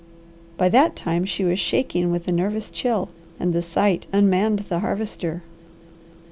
[0.57, 3.09] By that time she was shaking with a nervous chill,
[3.39, 5.43] and the sight unmanned the Harvester.